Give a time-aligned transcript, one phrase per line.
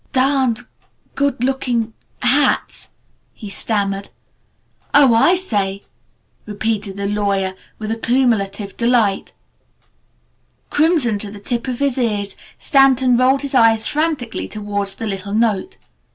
[0.13, 0.61] "Darned
[1.13, 1.93] good looking
[2.23, 2.89] hats,"
[3.35, 4.09] he stammered.
[4.95, 5.83] "Oh, I say!"
[6.47, 9.33] repeated the lawyer with accumulative delight.
[10.71, 15.35] Crimson to the tip of his ears, Stanton rolled his eyes frantically towards the little
[15.35, 15.77] note.